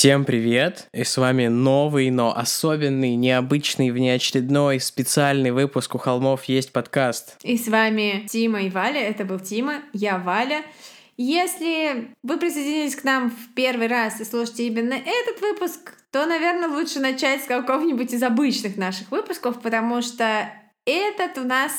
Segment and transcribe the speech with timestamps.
[0.00, 0.88] Всем привет!
[0.94, 7.36] И с вами новый, но особенный, необычный, внеочередной, специальный выпуск «У холмов есть подкаст».
[7.42, 8.98] И с вами Тима и Валя.
[8.98, 10.62] Это был Тима, я Валя.
[11.18, 16.70] Если вы присоединились к нам в первый раз и слушаете именно этот выпуск, то, наверное,
[16.70, 20.50] лучше начать с какого-нибудь из обычных наших выпусков, потому что
[20.86, 21.72] этот у нас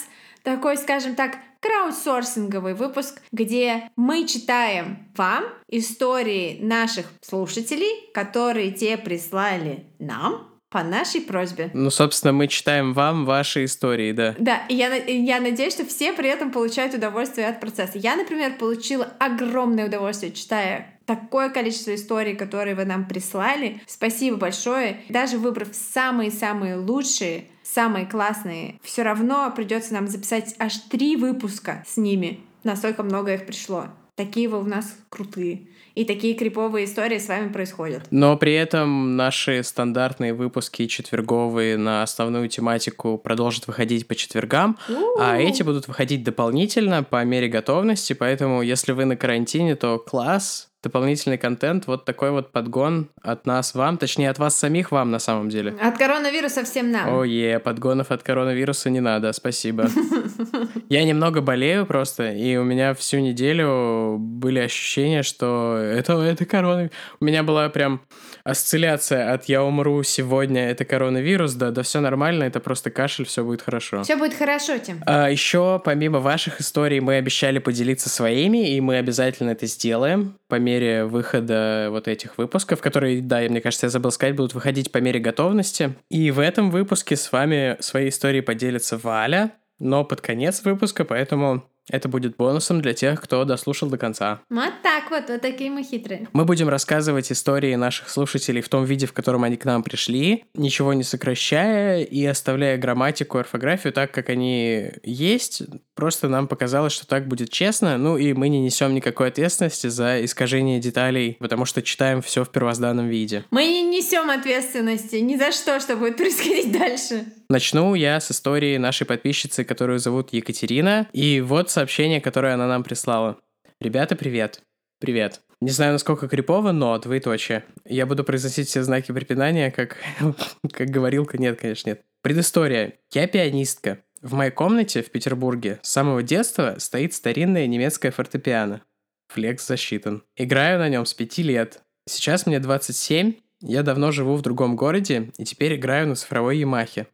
[0.44, 9.86] такой, скажем так, краудсорсинговый выпуск, где мы читаем вам истории наших слушателей, которые те прислали
[10.00, 11.70] нам по нашей просьбе.
[11.74, 14.36] Ну, собственно, мы читаем вам ваши истории, да.
[14.40, 17.98] Да, и я, я надеюсь, что все при этом получают удовольствие от процесса.
[17.98, 23.82] Я, например, получила огромное удовольствие, читая такое количество историй, которые вы нам прислали.
[23.86, 25.02] Спасибо большое.
[25.10, 31.98] Даже выбрав самые-самые лучшие, самые классные, все равно придется нам записать аж три выпуска с
[31.98, 32.40] ними.
[32.64, 33.88] Настолько много их пришло.
[34.16, 35.68] Такие вы у нас крутые.
[35.96, 38.04] И такие криповые истории с вами происходят.
[38.12, 45.20] Но при этом наши стандартные выпуски четверговые на основную тематику продолжат выходить по четвергам, У-у-у.
[45.20, 50.71] а эти будут выходить дополнительно по мере готовности, поэтому если вы на карантине, то класс,
[50.84, 55.20] дополнительный контент, вот такой вот подгон от нас вам, точнее от вас самих вам на
[55.20, 55.76] самом деле.
[55.82, 57.14] От коронавируса всем нам.
[57.14, 59.90] О, е, подгонов от коронавируса не надо, спасибо.
[60.90, 66.90] Я немного болею просто, и у меня всю неделю были ощущения, что это, это корона.
[67.20, 68.02] У меня была прям
[68.44, 73.44] осцилляция от «я умру сегодня, это коронавирус», да, да все нормально, это просто кашель, все
[73.44, 74.04] будет хорошо.
[74.04, 75.02] Все будет хорошо, Тим.
[75.06, 80.56] А, еще, помимо ваших историй, мы обещали поделиться своими, и мы обязательно это сделаем по
[80.72, 85.00] мере выхода вот этих выпусков, которые, да, мне кажется, я забыл сказать, будут выходить по
[85.00, 85.96] мере готовности.
[86.10, 91.64] И в этом выпуске с вами свои истории поделится Валя, но под конец выпуска, поэтому
[91.92, 94.42] это будет бонусом для тех, кто дослушал до конца.
[94.50, 96.28] Вот так вот, вот такие мы хитрые.
[96.34, 100.46] Мы будем рассказывать истории наших слушателей в том виде, в котором они к нам пришли,
[100.54, 105.64] ничего не сокращая и оставляя грамматику, орфографию так, как они есть.
[105.96, 110.24] Просто нам показалось, что так будет честно, ну и мы не несем никакой ответственности за
[110.24, 113.46] искажение деталей, потому что читаем все в первозданном виде.
[113.52, 117.26] Мы не несем ответственности ни за что, что будет происходить дальше.
[117.52, 121.10] Начну я с истории нашей подписчицы, которую зовут Екатерина.
[121.12, 123.40] И вот сообщение, которое она нам прислала.
[123.82, 124.62] Ребята, привет.
[125.02, 125.42] Привет.
[125.60, 127.66] Не знаю, насколько крипово, но двоеточие.
[127.84, 129.98] Я буду произносить все знаки препинания, как,
[130.72, 131.38] как говорилка.
[131.38, 132.04] Нет, конечно, нет.
[132.22, 132.94] Предыстория.
[133.12, 133.98] Я пианистка.
[134.22, 138.82] В моей комнате в Петербурге с самого детства стоит старинное немецкое фортепиано.
[139.28, 140.24] Флекс засчитан.
[140.38, 141.82] Играю на нем с пяти лет.
[142.08, 147.08] Сейчас мне 27, я давно живу в другом городе и теперь играю на цифровой Ямахе.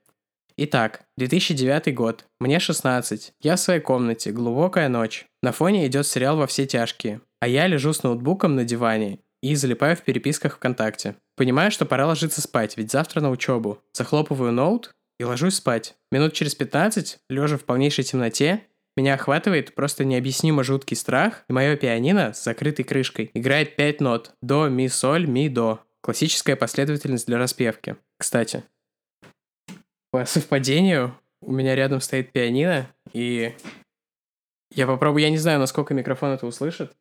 [0.59, 2.25] Итак, 2009 год.
[2.39, 3.33] Мне 16.
[3.41, 4.31] Я в своей комнате.
[4.31, 5.27] Глубокая ночь.
[5.43, 7.21] На фоне идет сериал «Во все тяжкие».
[7.39, 11.13] А я лежу с ноутбуком на диване и залипаю в переписках ВКонтакте.
[11.35, 13.77] Понимаю, что пора ложиться спать, ведь завтра на учебу.
[13.93, 15.95] Захлопываю ноут и ложусь спать.
[16.11, 18.63] Минут через 15, лежа в полнейшей темноте,
[18.97, 24.33] меня охватывает просто необъяснимо жуткий страх, и мое пианино с закрытой крышкой играет 5 нот.
[24.41, 25.81] До, ми, соль, ми, до.
[26.01, 27.97] Классическая последовательность для распевки.
[28.17, 28.63] Кстати,
[30.11, 33.55] по совпадению у меня рядом стоит пианино, и
[34.73, 36.93] я попробую, я не знаю, насколько микрофон это услышит.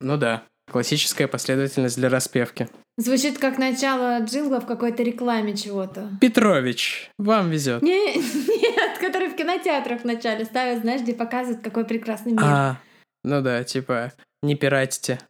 [0.00, 2.68] Ну да, классическая последовательность для распевки.
[2.98, 6.10] Звучит как начало джингла в какой-то рекламе чего-то.
[6.20, 7.82] Петрович, вам везет.
[7.82, 12.42] Не, нет, который в кинотеатрах вначале ставят, знаешь, где показывают, какой прекрасный мир.
[12.44, 12.80] А,
[13.24, 14.12] ну да, типа,
[14.42, 15.20] не пиратите.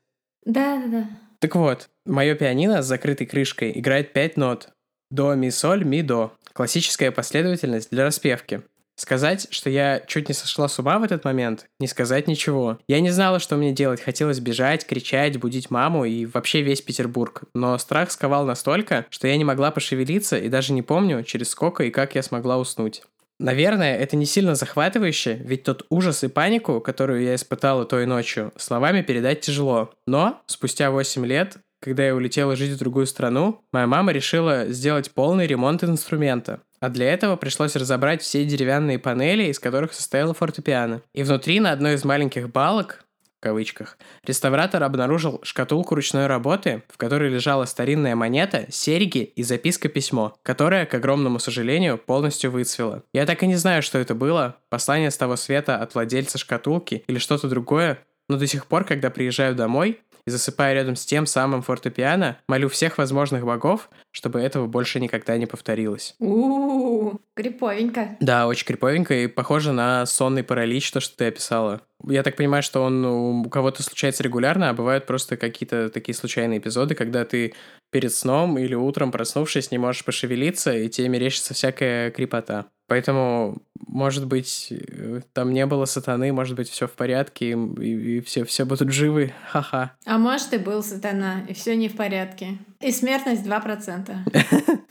[0.44, 1.08] Да-да-да.
[1.38, 4.68] Так вот, мое пианино с закрытой крышкой играет 5 нот.
[5.10, 6.32] До, ми, соль, ми, до.
[6.52, 8.62] Классическая последовательность для распевки.
[8.94, 12.78] Сказать, что я чуть не сошла с ума в этот момент, не сказать ничего.
[12.86, 14.02] Я не знала, что мне делать.
[14.02, 17.42] Хотелось бежать, кричать, будить маму и вообще весь Петербург.
[17.54, 21.84] Но страх сковал настолько, что я не могла пошевелиться и даже не помню, через сколько
[21.84, 23.02] и как я смогла уснуть.
[23.38, 28.52] Наверное, это не сильно захватывающе, ведь тот ужас и панику, которую я испытала той ночью,
[28.56, 29.90] словами передать тяжело.
[30.06, 35.10] Но спустя 8 лет, когда я улетела жить в другую страну, моя мама решила сделать
[35.10, 36.60] полный ремонт инструмента.
[36.80, 41.02] А для этого пришлось разобрать все деревянные панели, из которых состояла фортепиано.
[41.12, 43.04] И внутри на одной из маленьких балок
[43.40, 50.86] кавычках, реставратор обнаружил шкатулку ручной работы, в которой лежала старинная монета, серьги и записка-письмо, которая,
[50.86, 53.02] к огромному сожалению, полностью выцвела.
[53.12, 57.02] Я так и не знаю, что это было, послание с того света от владельца шкатулки
[57.08, 57.98] или что-то другое,
[58.28, 62.68] но до сих пор, когда приезжаю домой, и засыпаю рядом с тем самым фортепиано, молю
[62.68, 66.14] всех возможных богов, чтобы этого больше никогда не повторилось.
[66.18, 68.16] У-у-у, криповенько.
[68.20, 71.80] Да, очень криповенько и похоже на сонный паралич, то, что ты описала.
[72.06, 76.58] Я так понимаю, что он у кого-то случается регулярно, а бывают просто какие-то такие случайные
[76.58, 77.54] эпизоды, когда ты
[77.90, 82.66] перед сном или утром проснувшись не можешь пошевелиться, и тебе мерещится всякая крипота.
[82.92, 83.56] Поэтому,
[83.86, 88.44] может быть, э, там не было сатаны, может быть, все в порядке, и, и все,
[88.44, 89.32] все будут живы.
[89.50, 89.96] Ха-ха.
[90.04, 92.58] А может, и был сатана, и все не в порядке.
[92.82, 94.14] И смертность 2%.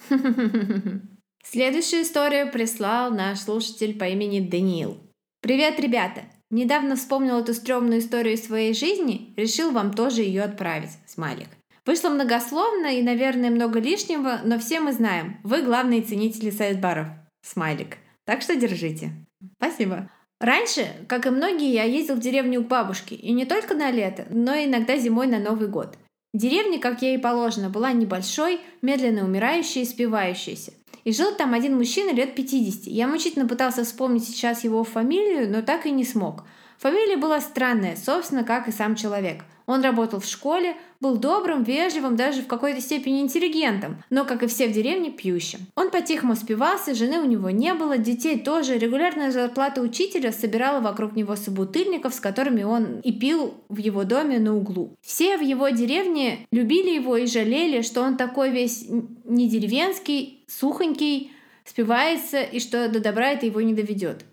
[1.43, 4.97] Следующую историю прислал наш слушатель по имени Даниил.
[5.43, 6.21] Привет, ребята!
[6.49, 10.97] Недавно вспомнил эту стрёмную историю из своей жизни, решил вам тоже ее отправить.
[11.05, 11.49] Смайлик.
[11.85, 17.20] Вышло многословно и, наверное, много лишнего, но все мы знаем, вы главные ценители сайт-баров.
[17.41, 17.97] Смайлик.
[18.25, 19.11] Так что держите.
[19.57, 20.09] Спасибо.
[20.39, 24.25] Раньше, как и многие, я ездил в деревню к бабушке, и не только на лето,
[24.31, 25.97] но и иногда зимой на Новый год.
[26.33, 30.73] Деревня, как ей положено, была небольшой, медленно умирающей и спивающейся.
[31.03, 32.85] И жил там один мужчина лет 50.
[32.85, 36.43] Я мучительно пытался вспомнить сейчас его фамилию, но так и не смог.
[36.81, 39.43] Фамилия была странная, собственно, как и сам человек.
[39.67, 44.47] Он работал в школе, был добрым, вежливым, даже в какой-то степени интеллигентом, но, как и
[44.47, 45.59] все в деревне, пьющим.
[45.75, 48.79] Он по-тихому спивался, жены у него не было, детей тоже.
[48.79, 54.39] Регулярная зарплата учителя собирала вокруг него собутыльников, с которыми он и пил в его доме
[54.39, 54.95] на углу.
[55.01, 58.87] Все в его деревне любили его и жалели, что он такой весь
[59.25, 61.31] не деревенский, сухонький,
[61.63, 64.25] спивается и что до добра это его не доведет.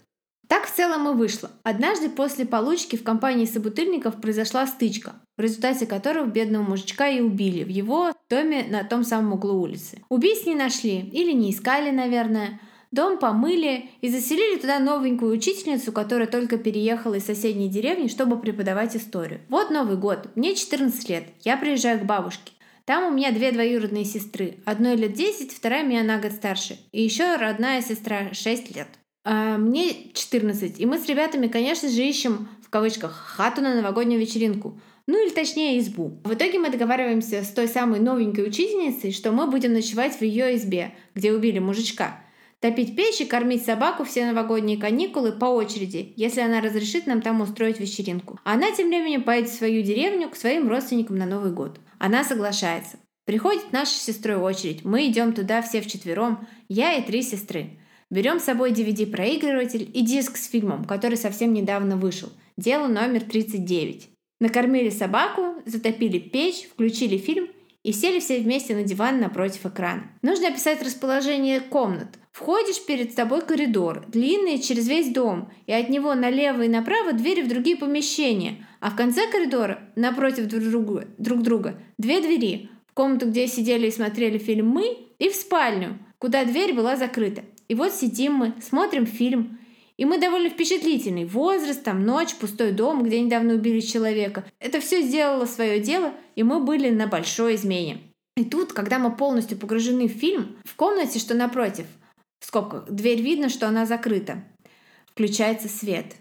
[0.48, 1.50] Так в целом и вышло.
[1.62, 7.64] Однажды после получки в компании собутыльников произошла стычка, в результате которой бедного мужичка и убили
[7.64, 10.02] в его доме на том самом углу улицы.
[10.08, 12.60] Убийц не нашли, или не искали, наверное.
[12.90, 18.96] Дом помыли и заселили туда новенькую учительницу, которая только переехала из соседней деревни, чтобы преподавать
[18.96, 19.42] историю.
[19.50, 22.52] Вот Новый год, мне 14 лет, я приезжаю к бабушке.
[22.86, 24.60] Там у меня две двоюродные сестры.
[24.64, 26.78] Одной лет 10, вторая меня на год старше.
[26.90, 28.88] И еще родная сестра 6 лет.
[29.30, 34.18] А, мне 14, и мы с ребятами, конечно же, ищем, в кавычках, хату на новогоднюю
[34.18, 34.80] вечеринку.
[35.06, 36.18] Ну или точнее избу.
[36.24, 40.56] В итоге мы договариваемся с той самой новенькой учительницей, что мы будем ночевать в ее
[40.56, 42.22] избе, где убили мужичка.
[42.60, 47.42] Топить печь и кормить собаку все новогодние каникулы по очереди, если она разрешит нам там
[47.42, 48.40] устроить вечеринку.
[48.44, 51.80] Она тем временем поедет в свою деревню к своим родственникам на Новый год.
[51.98, 52.96] Она соглашается.
[53.26, 54.86] Приходит наша сестрой очередь.
[54.86, 57.77] Мы идем туда все вчетвером, я и три сестры.
[58.10, 62.30] Берем с собой DVD-проигрыватель и диск с фильмом, который совсем недавно вышел.
[62.56, 64.08] Дело номер 39.
[64.40, 67.48] Накормили собаку, затопили печь, включили фильм
[67.82, 70.04] и сели все вместе на диван напротив экрана.
[70.22, 72.18] Нужно описать расположение комнат.
[72.32, 77.42] Входишь перед тобой коридор, длинный через весь дом, и от него налево и направо двери
[77.42, 82.70] в другие помещения, а в конце коридора, напротив друг друга, друг друга две двери.
[82.86, 87.42] В комнату, где сидели и смотрели фильм мы, и в спальню, куда дверь была закрыта.
[87.68, 89.58] И вот сидим мы, смотрим фильм,
[89.98, 91.24] и мы довольно впечатлительный.
[91.24, 94.44] Возраст, там ночь, пустой дом, где недавно убили человека.
[94.60, 97.98] Это все сделало свое дело, и мы были на большой измене.
[98.36, 101.86] И тут, когда мы полностью погружены в фильм, в комнате, что напротив,
[102.40, 104.44] в скобках, дверь видно, что она закрыта.
[105.06, 106.14] Включается свет.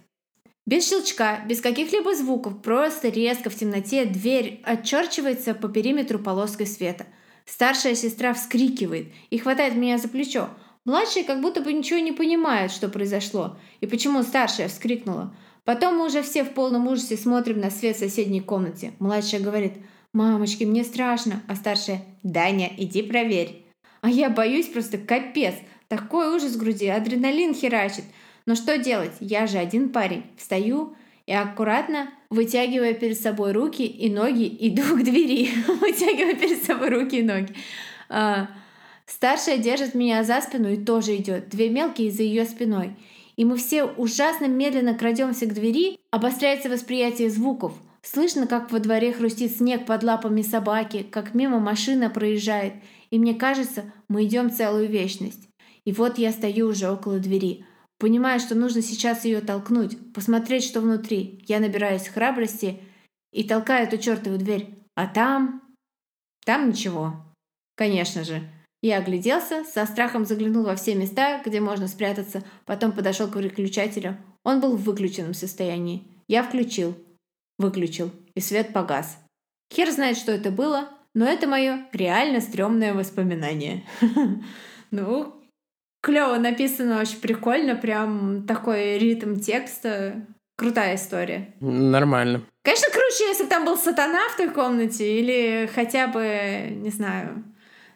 [0.66, 7.06] Без щелчка, без каких-либо звуков, просто резко в темноте дверь отчерчивается по периметру полоской света.
[7.46, 10.50] Старшая сестра вскрикивает и хватает меня за плечо.
[10.88, 15.36] Младшие как будто бы ничего не понимают, что произошло, и почему старшая вскрикнула.
[15.66, 18.94] Потом мы уже все в полном ужасе смотрим на свет в соседней комнате.
[19.00, 19.74] Младшая говорит
[20.14, 23.66] «Мамочки, мне страшно», а старшая «Даня, иди проверь».
[24.00, 25.56] А я боюсь просто капец.
[25.90, 28.06] Такой ужас в груди, адреналин херачит.
[28.46, 29.12] Но что делать?
[29.20, 30.24] Я же один парень.
[30.38, 35.50] Встаю и аккуратно, вытягивая перед собой руки и ноги, иду к двери.
[35.82, 37.54] вытягивая перед собой руки и ноги.
[39.08, 42.96] Старшая держит меня за спину и тоже идет, две мелкие за ее спиной.
[43.38, 47.74] И мы все ужасно медленно крадемся к двери, обостряется восприятие звуков.
[48.02, 52.74] Слышно, как во дворе хрустит снег под лапами собаки, как мимо машина проезжает.
[53.10, 55.48] И мне кажется, мы идем целую вечность.
[55.86, 57.66] И вот я стою уже около двери.
[58.00, 61.44] Понимаю, что нужно сейчас ее толкнуть, посмотреть, что внутри.
[61.48, 62.80] Я набираюсь храбрости
[63.32, 64.76] и толкаю эту чертову дверь.
[64.96, 65.62] А там...
[66.46, 67.14] Там ничего.
[67.76, 68.42] Конечно же.
[68.88, 74.16] Я огляделся, со страхом заглянул во все места, где можно спрятаться, потом подошел к выключателю.
[74.46, 76.08] Он был в выключенном состоянии.
[76.30, 76.96] Я включил,
[77.60, 79.18] выключил, и свет погас.
[79.74, 83.84] Хер знает, что это было, но это мое реально стрёмное воспоминание.
[84.90, 85.34] Ну,
[86.02, 90.26] клево написано, очень прикольно, прям такой ритм текста.
[90.56, 91.54] Крутая история.
[91.60, 92.42] Нормально.
[92.64, 97.44] Конечно, круче, если бы там был сатана в той комнате, или хотя бы, не знаю,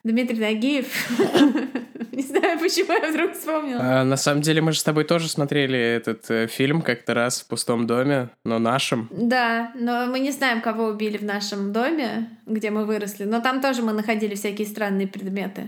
[0.04, 0.88] Дмитрий Нагиев.
[2.12, 3.80] Не знаю, почему я вдруг вспомнила.
[3.82, 7.42] А, на самом деле, мы же с тобой тоже смотрели этот э, фильм как-то раз
[7.42, 9.08] в пустом доме, но нашем.
[9.12, 13.24] Да, но мы не знаем, кого убили в нашем доме, где мы выросли.
[13.24, 15.68] Но там тоже мы находили всякие странные предметы.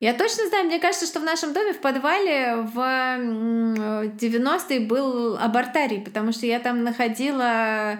[0.00, 6.00] Я точно знаю, мне кажется, что в нашем доме в подвале в 90-е был абортарий,
[6.00, 7.98] потому что я там находила...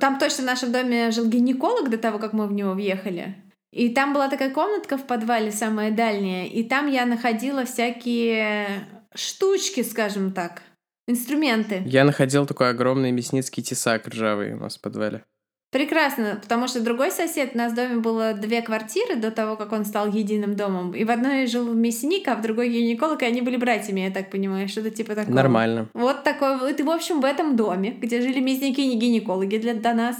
[0.00, 3.34] Там точно в нашем доме жил гинеколог до того, как мы в него въехали.
[3.72, 9.82] И там была такая комнатка в подвале, самая дальняя, и там я находила всякие штучки,
[9.82, 10.62] скажем так,
[11.06, 11.82] инструменты.
[11.84, 15.24] Я находил такой огромный мясницкий тесак ржавый у нас в подвале.
[15.70, 19.72] Прекрасно, потому что другой сосед, у нас в доме было две квартиры до того, как
[19.72, 20.94] он стал единым домом.
[20.94, 24.30] И в одной жил мясник, а в другой гинеколог, и они были братьями, я так
[24.30, 25.34] понимаю, что-то типа такого.
[25.34, 25.90] Нормально.
[25.92, 26.80] Вот такой вот.
[26.80, 30.16] И, в общем, в этом доме, где жили мясники и не гинекологи для, до нас,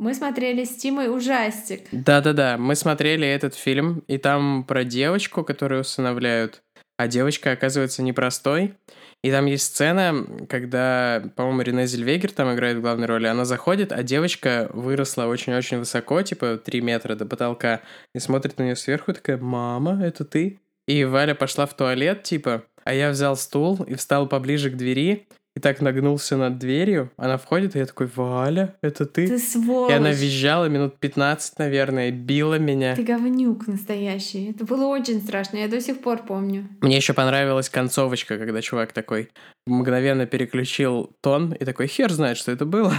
[0.00, 1.82] мы смотрели с Тимой ужастик.
[1.92, 6.62] Да-да-да, мы смотрели этот фильм, и там про девочку, которую усыновляют,
[6.96, 8.74] а девочка оказывается непростой.
[9.22, 13.26] И там есть сцена, когда, по-моему, Рене Зельвегер там играет в главной роли.
[13.26, 17.82] Она заходит, а девочка выросла очень-очень высоко, типа 3 метра до потолка,
[18.14, 20.58] и смотрит на нее сверху, такая, мама, это ты?
[20.88, 25.28] И Валя пошла в туалет, типа, а я взял стул и встал поближе к двери,
[25.56, 27.10] и так нагнулся над дверью.
[27.16, 29.26] Она входит, и я такой, Валя, это ты?
[29.26, 29.90] Ты сволочь.
[29.90, 32.94] И она визжала минут 15, наверное, била меня.
[32.94, 34.50] Ты говнюк настоящий.
[34.50, 36.68] Это было очень страшно, я до сих пор помню.
[36.80, 39.30] Мне еще понравилась концовочка, когда чувак такой
[39.66, 42.94] мгновенно переключил тон и такой, хер знает, что это было.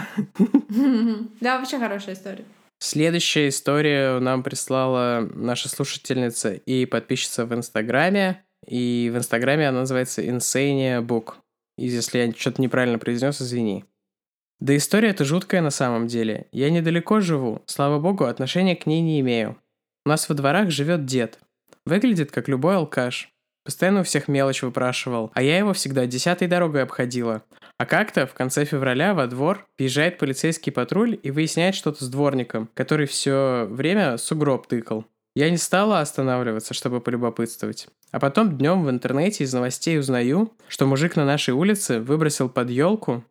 [1.42, 2.46] Да, вообще хорошая история.
[2.80, 8.44] Следующая история нам прислала наша слушательница и подписчица в Инстаграме.
[8.68, 11.36] И в Инстаграме она называется Insania Book.
[11.82, 13.86] И если я что-то неправильно произнес, извини.
[14.60, 16.46] Да история эта жуткая на самом деле.
[16.52, 19.58] Я недалеко живу, слава богу, отношения к ней не имею.
[20.06, 21.40] У нас во дворах живет дед.
[21.88, 23.32] Выглядит как любой алкаш.
[23.66, 27.42] Постоянно у всех мелочь выпрашивал, а я его всегда десятой дорогой обходила.
[27.80, 32.70] А как-то в конце февраля во двор въезжает полицейский патруль и выясняет что-то с дворником,
[32.76, 35.06] который все время сугроб тыкал.
[35.36, 37.88] Я не стала останавливаться, чтобы полюбопытствовать.
[38.12, 42.70] А потом днем в интернете из новостей узнаю, что мужик на нашей улице выбросил под
[42.70, 43.24] елку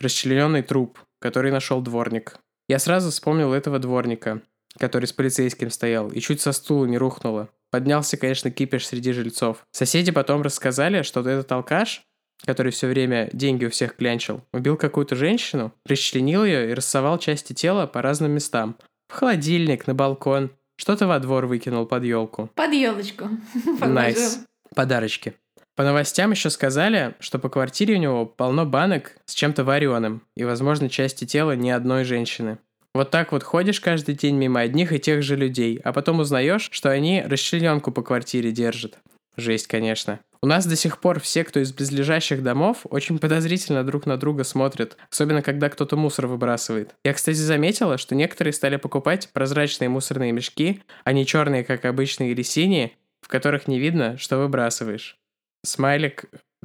[0.00, 2.38] расчлененный труп, который нашел дворник.
[2.68, 4.40] Я сразу вспомнил этого дворника,
[4.78, 7.50] который с полицейским стоял, и чуть со стула не рухнуло.
[7.70, 9.66] Поднялся, конечно, кипиш среди жильцов.
[9.72, 12.02] Соседи потом рассказали, что этот алкаш,
[12.44, 17.52] который все время деньги у всех клянчил, убил какую-то женщину, расчленил ее и рассовал части
[17.52, 18.76] тела по разным местам.
[19.08, 20.50] В холодильник, на балкон,
[20.80, 22.48] что-то во двор выкинул под елку.
[22.54, 23.28] Под елочку.
[23.80, 24.40] Nice.
[24.74, 25.34] Подарочки.
[25.76, 30.44] По новостям еще сказали, что по квартире у него полно банок с чем-то вареным и,
[30.44, 32.58] возможно, части тела ни одной женщины.
[32.94, 36.68] Вот так вот ходишь каждый день мимо одних и тех же людей, а потом узнаешь,
[36.72, 38.98] что они расчлененку по квартире держат.
[39.36, 40.20] Жесть, конечно.
[40.42, 44.42] У нас до сих пор все, кто из близлежащих домов, очень подозрительно друг на друга
[44.42, 46.94] смотрят, особенно когда кто-то мусор выбрасывает.
[47.04, 52.32] Я, кстати, заметила, что некоторые стали покупать прозрачные мусорные мешки, а не черные, как обычные
[52.32, 55.18] или синие, в которых не видно, что выбрасываешь.
[55.62, 56.24] Смайлик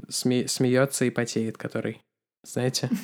[0.09, 2.01] сме- смеется и потеет, который.
[2.43, 2.89] Знаете?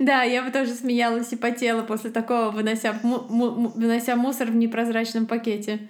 [0.00, 5.88] Да, я бы тоже смеялась и потела после такого, вынося, вынося мусор в непрозрачном пакете.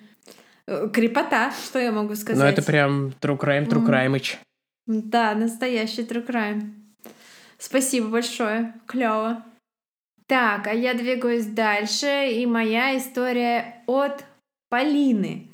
[0.67, 2.43] Э, крепота, что я могу сказать.
[2.43, 4.23] Ну, это прям true crime, true crime.
[4.87, 6.73] Да, настоящий true crime.
[7.59, 9.45] Спасибо большое, клево.
[10.27, 14.25] Так, а я двигаюсь дальше, и моя история от
[14.71, 15.51] Полины.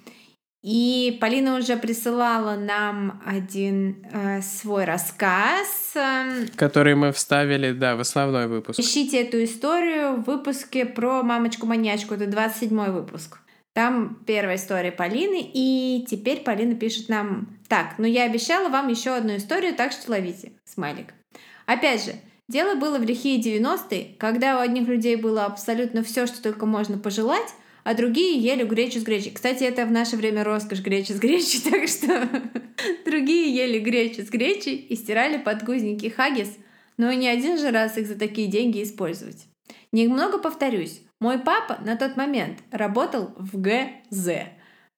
[0.62, 5.92] И Полина уже присылала нам один э, свой рассказ.
[5.94, 8.78] Э, который мы вставили, да, в основной выпуск.
[8.78, 12.14] Ищите эту историю в выпуске про мамочку-маньячку.
[12.14, 13.38] Это 27 выпуск.
[13.72, 19.10] Там первая история Полины, и теперь Полина пишет нам «Так, ну я обещала вам еще
[19.10, 20.52] одну историю, так что ловите».
[20.64, 21.14] Смайлик.
[21.66, 22.12] Опять же,
[22.48, 26.98] дело было в лихие 90-е, когда у одних людей было абсолютно все, что только можно
[26.98, 29.32] пожелать, а другие ели гречу с гречей.
[29.32, 32.28] Кстати, это в наше время роскошь гречи с гречей, так что
[33.04, 36.50] другие ели гречу с гречей и стирали подгузники хагис,
[36.96, 39.46] но не один же раз их за такие деньги использовать.
[39.92, 44.26] Немного повторюсь, мой папа на тот момент работал в ГЗ,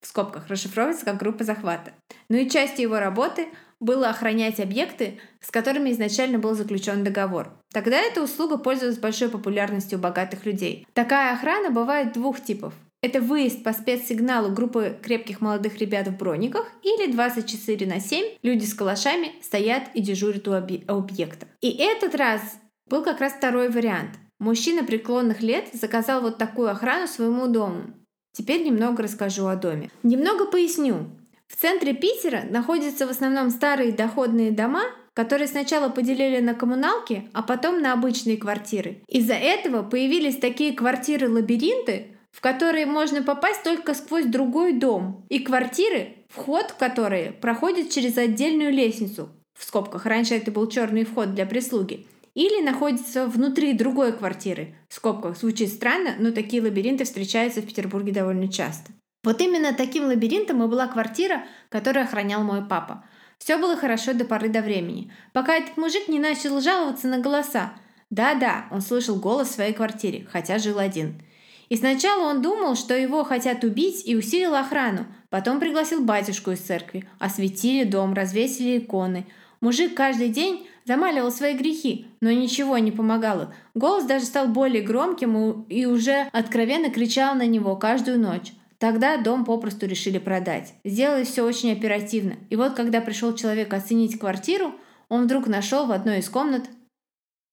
[0.01, 1.93] в скобках расшифровывается как группа захвата.
[2.29, 3.49] Ну и частью его работы
[3.81, 7.51] было охранять объекты, с которыми изначально был заключен договор.
[7.73, 10.87] Тогда эта услуга пользовалась большой популярностью у богатых людей.
[10.93, 12.73] Такая охрана бывает двух типов.
[13.03, 18.65] Это выезд по спецсигналу группы крепких молодых ребят в брониках или 24 на 7 люди
[18.65, 21.49] с калашами стоят и дежурят у объекта.
[21.61, 22.41] И этот раз
[22.87, 24.11] был как раз второй вариант.
[24.43, 27.95] Мужчина преклонных лет заказал вот такую охрану своему дому.
[28.33, 29.89] Теперь немного расскажу о доме.
[30.03, 31.11] Немного поясню.
[31.47, 34.83] В центре Питера находятся в основном старые доходные дома,
[35.15, 39.05] которые сначала поделили на коммуналки, а потом на обычные квартиры.
[39.07, 46.17] Из-за этого появились такие квартиры-лабиринты, в которые можно попасть только сквозь другой дом, и квартиры,
[46.29, 51.47] вход в которые проходит через отдельную лестницу, в скобках, раньше это был черный вход для
[51.47, 54.75] прислуги, или находится внутри другой квартиры.
[54.89, 58.93] В скобках звучит странно, но такие лабиринты встречаются в Петербурге довольно часто.
[59.25, 63.05] Вот именно таким лабиринтом и была квартира, которую охранял мой папа.
[63.39, 67.73] Все было хорошо до поры до времени, пока этот мужик не начал жаловаться на голоса.
[68.11, 71.21] Да-да, он слышал голос в своей квартире, хотя жил один.
[71.69, 75.07] И сначала он думал, что его хотят убить и усилил охрану.
[75.31, 79.27] Потом пригласил батюшку из церкви, осветили дом, развесили иконы.
[79.63, 83.55] Мужик каждый день замаливал свои грехи, но ничего не помогало.
[83.75, 88.53] Голос даже стал более громким и уже откровенно кричал на него каждую ночь.
[88.79, 90.75] Тогда дом попросту решили продать.
[90.85, 92.35] Сделали все очень оперативно.
[92.51, 94.75] И вот когда пришел человек оценить квартиру,
[95.09, 96.69] он вдруг нашел в одной из комнат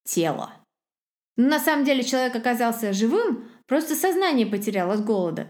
[0.03, 0.51] тело.
[1.37, 5.47] Но на самом деле человек оказался живым, просто сознание потерял от голода.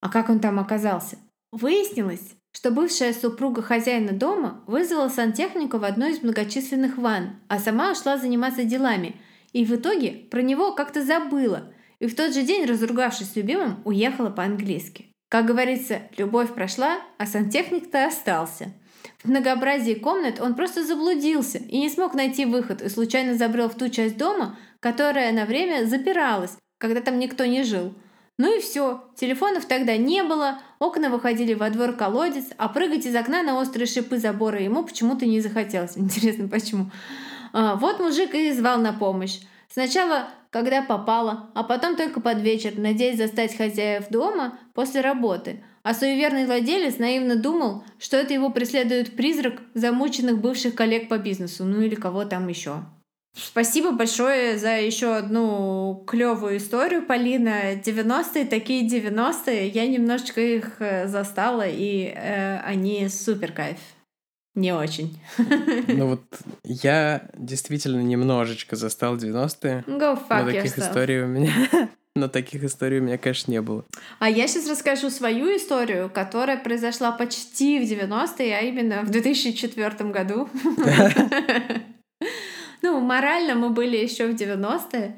[0.00, 1.18] А как он там оказался?
[1.52, 7.90] Выяснилось, что бывшая супруга хозяина дома вызвала сантехника в одну из многочисленных ванн, а сама
[7.90, 9.16] ушла заниматься делами,
[9.52, 13.82] и в итоге про него как-то забыла, и в тот же день, разругавшись с любимым,
[13.84, 15.06] уехала по-английски.
[15.28, 18.72] Как говорится, любовь прошла, а сантехник-то остался.
[19.18, 23.74] В многообразии комнат он просто заблудился и не смог найти выход и случайно забрел в
[23.74, 27.94] ту часть дома, которая на время запиралась, когда там никто не жил–
[28.36, 29.04] ну и все.
[29.16, 33.86] Телефонов тогда не было, окна выходили во двор колодец, а прыгать из окна на острые
[33.86, 35.92] шипы забора ему почему-то не захотелось.
[35.96, 36.90] Интересно, почему?
[37.52, 39.40] А, вот мужик и звал на помощь.
[39.68, 45.62] Сначала, когда попало, а потом только под вечер, надеясь застать хозяев дома после работы.
[45.84, 51.64] А суеверный владелец наивно думал, что это его преследует призрак замученных бывших коллег по бизнесу,
[51.64, 52.84] ну или кого там еще.
[53.34, 57.74] Спасибо большое за еще одну клевую историю, Полина.
[57.74, 59.68] 90-е, такие 90-е.
[59.68, 63.78] Я немножечко их э, застала, и э, они супер кайф.
[64.54, 65.18] Не очень.
[65.88, 66.22] Ну вот
[66.62, 69.84] я действительно немножечко застал 90-е.
[69.88, 70.88] Go fuck но таких yourself.
[70.88, 71.52] историй у меня...
[72.16, 73.84] Но таких историй у меня, конечно, не было.
[74.20, 80.10] А я сейчас расскажу свою историю, которая произошла почти в 90-е, а именно в 2004
[80.10, 80.48] году.
[82.84, 85.16] Ну, морально мы были еще в 90-е,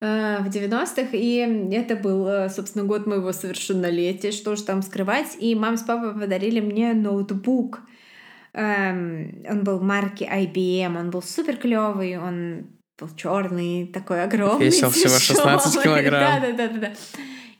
[0.00, 5.36] э, в 90-х, и это был, э, собственно, год моего совершеннолетия, что же там скрывать.
[5.40, 7.80] И мама с папой подарили мне ноутбук.
[8.52, 12.68] Эм, он был марки IBM, он был супер клевый, он
[13.00, 14.66] был черный, такой огромный.
[14.66, 16.40] Весил всего 16 килограмм.
[16.40, 16.92] Да, да, да, да.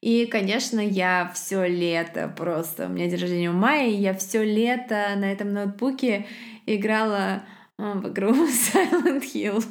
[0.01, 5.15] И, конечно, я все лето просто, у меня день рождения в мае, я все лето
[5.17, 6.27] на этом ноутбуке
[6.65, 7.43] играла
[7.81, 8.33] в игру
[8.73, 9.65] Silent Hill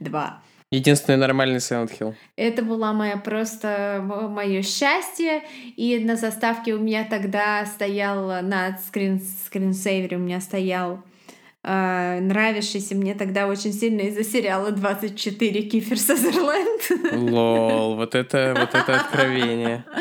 [0.00, 0.42] 2.
[0.70, 2.14] Единственный нормальный Silent Hill.
[2.36, 5.42] Это была моя просто мое счастье.
[5.76, 11.00] И на заставке у меня тогда стоял на скрин, скринсейвере у меня стоял
[11.62, 17.30] э, нравившийся мне тогда очень сильно из-за сериала 24 Кифер Сазерленд.
[17.30, 19.84] Лол, вот это, вот это откровение.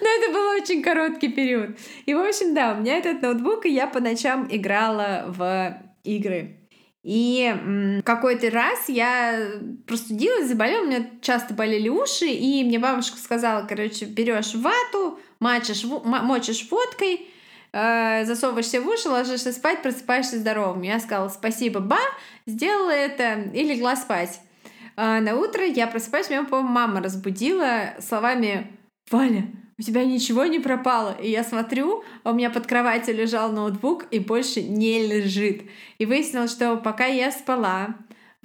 [0.00, 1.76] Но это был очень короткий период.
[2.06, 6.58] И, в общем, да, у меня этот ноутбук, и я по ночам играла в игры.
[7.04, 9.52] И какой-то раз я
[9.86, 15.84] простудилась, заболела, у меня часто болели уши, и мне бабушка сказала, короче, берешь вату, мочишь,
[15.84, 17.28] мочишь водкой,
[17.72, 20.82] э, засовываешься в уши, ложишься спать, просыпаешься здоровым.
[20.82, 22.00] Я сказала спасибо, ба,
[22.46, 24.40] сделала это и легла спать.
[24.96, 28.76] А на утро я просыпаюсь, меня, по-моему, мама разбудила словами
[29.10, 29.46] «Валя,
[29.78, 31.16] у тебя ничего не пропало.
[31.22, 35.62] И я смотрю, а у меня под кроватью лежал ноутбук и больше не лежит.
[35.98, 37.96] И выяснилось, что пока я спала,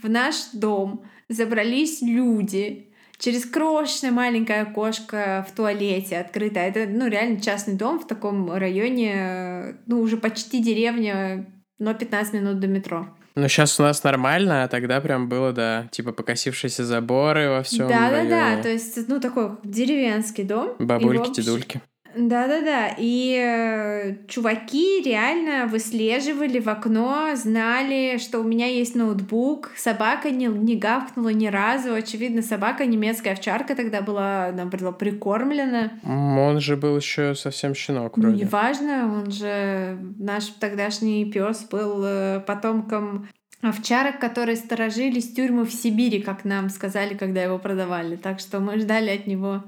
[0.01, 6.67] в наш дом забрались люди, через крошечное маленькое окошко в туалете открытое.
[6.67, 11.47] Это, ну, реально частный дом в таком районе, ну, уже почти деревня,
[11.79, 13.07] но 15 минут до метро.
[13.35, 17.87] Ну, сейчас у нас нормально, а тогда прям было, да, типа покосившиеся заборы во всем
[17.87, 20.75] Да, да, да, то есть, ну, такой деревенский дом.
[20.77, 21.81] Бабульки, дедульки.
[22.15, 22.93] Да-да-да.
[22.97, 29.71] И э, чуваки реально выслеживали в окно, знали, что у меня есть ноутбук.
[29.75, 31.93] Собака не, не гавкнула ни разу.
[31.93, 35.91] Очевидно, собака немецкая овчарка тогда была, она была прикормлена.
[36.03, 38.45] Он же был еще совсем щенок Ну, вроде.
[38.45, 43.27] неважно, он же наш тогдашний пес был э, потомком
[43.61, 48.17] овчарок, которые сторожились тюрьмы в Сибири, как нам сказали, когда его продавали.
[48.17, 49.63] Так что мы ждали от него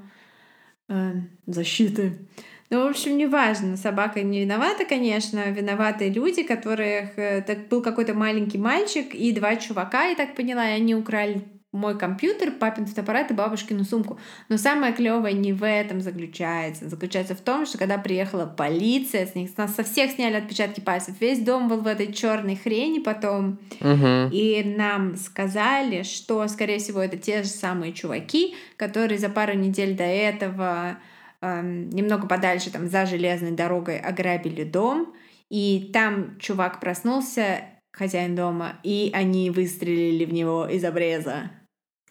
[0.90, 1.14] э,
[1.46, 2.28] защиты.
[2.70, 7.18] Ну, в общем, неважно, собака не виновата, конечно, виноваты люди, которых...
[7.18, 11.44] э, Так был какой-то маленький мальчик и два чувака, я так поняла, и они украли
[11.76, 14.20] мой компьютер, папин фотоаппарат и бабушкину сумку.
[14.50, 16.90] Но самое клевое не в этом заключается.
[16.90, 20.80] Заключается в том, что когда приехала полиция, с них с нас со всех сняли отпечатки
[20.80, 21.16] пальцев.
[21.20, 23.60] Весь дом был в этой черной хрени потом.
[23.80, 24.30] Мгм.
[24.32, 29.96] И нам сказали, что, скорее всего, это те же самые чуваки, которые за пару недель
[29.96, 30.98] до этого
[31.42, 35.14] эм, немного подальше, там, за железной дорогой ограбили дом.
[35.50, 37.62] И там чувак проснулся,
[37.96, 41.52] хозяин дома, и они выстрелили в него из обреза.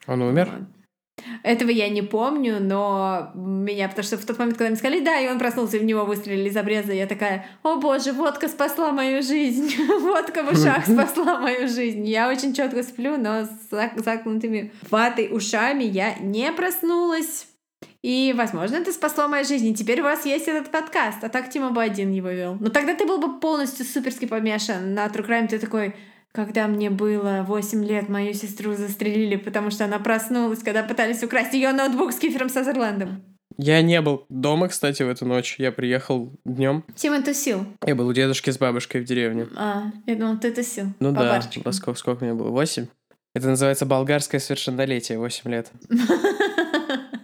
[0.07, 0.67] Он умер?
[1.43, 5.21] Этого я не помню, но меня, потому что в тот момент, когда мне сказали, да,
[5.21, 8.93] и он проснулся, и в него выстрелили из обреза, я такая, о боже, водка спасла
[8.93, 12.05] мою жизнь, водка в ушах спасла мою жизнь.
[12.07, 17.47] Я очень четко сплю, но с зак- закнутыми ватой ушами я не проснулась.
[18.03, 19.69] И, возможно, это спасло мою жизнь.
[19.69, 21.25] И теперь у вас есть этот подкаст.
[21.25, 22.57] А так Тима бы один его вел.
[22.61, 25.49] Но тогда ты был бы полностью суперски помешан на True Crime.
[25.49, 25.95] Ты такой,
[26.35, 31.55] когда мне было 8 лет, мою сестру застрелили, потому что она проснулась, когда пытались украсть
[31.55, 33.23] ее ноутбук с Кифером Сазерландом.
[33.57, 35.55] Я не был дома, кстати, в эту ночь.
[35.59, 36.85] Я приехал днем.
[36.97, 37.65] Тима тусил.
[37.87, 39.47] Я был у дедушки с бабушкой в деревне.
[39.55, 40.87] А, я думал, ты тусил.
[40.99, 41.63] Ну По да, барчикам.
[41.63, 42.51] во сколько, сколько мне было?
[42.51, 42.87] Восемь?
[43.33, 45.71] Это называется болгарское совершеннолетие, 8 лет.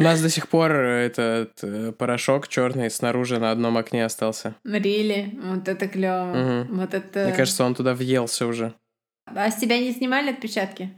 [0.00, 4.54] У нас до сих пор этот э, порошок черный снаружи на одном окне остался.
[4.64, 6.32] Рили, вот это клево.
[6.64, 6.78] Мгм.
[6.78, 7.26] Вот это...
[7.26, 8.72] Мне кажется, он туда въелся уже.
[9.26, 10.90] А с тебя не снимали отпечатки?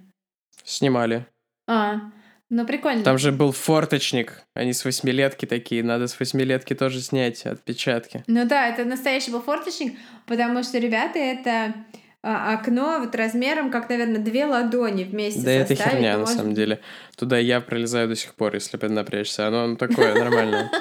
[0.62, 1.26] Снимали.
[1.66, 2.12] А,
[2.48, 3.02] ну прикольно.
[3.02, 4.44] Там же был форточник.
[4.54, 5.82] Они с восьмилетки такие.
[5.82, 8.22] Надо с восьмилетки тоже снять отпечатки.
[8.28, 11.74] Ну да, это настоящий был форточник, потому что, ребята, это
[12.22, 16.54] окно вот размером, как, наверное, две ладони вместе Да это херня, Ну, на может- самом
[16.54, 16.80] деле.
[17.16, 19.48] Туда я пролезаю до сих пор, если поднапрячься.
[19.48, 20.70] Оно ну, такое нормальное.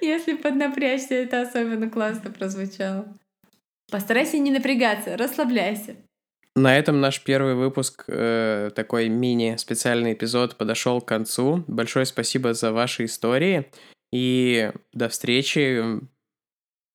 [0.00, 3.06] Если поднапрячься, это особенно классно прозвучало.
[3.90, 5.96] Постарайся не напрягаться, расслабляйся.
[6.56, 11.64] На этом наш первый выпуск, э, такой мини-специальный эпизод, подошел к концу.
[11.66, 13.70] Большое спасибо за ваши истории.
[14.12, 15.82] И до встречи,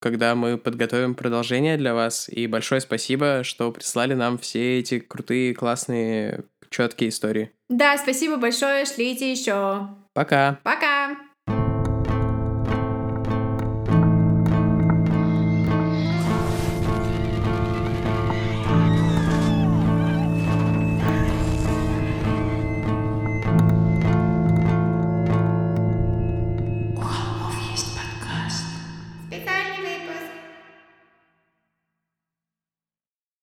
[0.06, 2.28] когда мы подготовим продолжение для вас.
[2.28, 7.50] И большое спасибо, что прислали нам все эти крутые, классные, четкие истории.
[7.68, 9.88] Да, спасибо большое, шлите еще.
[10.14, 10.60] Пока!
[10.62, 11.25] Пока!